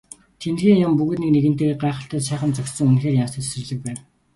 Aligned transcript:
Тэндхийн 0.41 0.79
юм 0.87 0.93
бүгд 0.99 1.15
нэг 1.21 1.31
нэгэнтэйгээ 1.33 1.81
гайхалтай 1.83 2.21
сайхан 2.27 2.51
зохицсон 2.57 2.87
үнэхээр 2.91 3.19
янзтай 3.23 3.43
цэцэрлэг 3.45 3.79
байв. 3.85 3.99